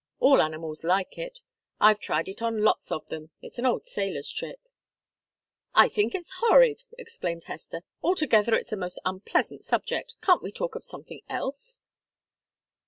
All 0.19 0.41
animals 0.41 0.83
like 0.83 1.19
it. 1.19 1.41
I've 1.79 1.99
tried 1.99 2.27
it 2.27 2.41
on 2.41 2.63
lots 2.63 2.91
of 2.91 3.05
them. 3.09 3.29
It's 3.39 3.59
an 3.59 3.67
old 3.67 3.85
sailors' 3.85 4.31
trick." 4.31 4.59
"I 5.75 5.89
think 5.89 6.15
it's 6.15 6.31
horrid!" 6.39 6.81
exclaimed 6.97 7.43
Hester. 7.43 7.83
"Altogether, 8.01 8.55
it's 8.55 8.71
a 8.71 8.77
most 8.77 8.97
unpleasant 9.05 9.63
subject. 9.63 10.15
Can't 10.19 10.41
we 10.41 10.51
talk 10.51 10.73
of 10.73 10.83
something 10.83 11.21
else?" 11.29 11.83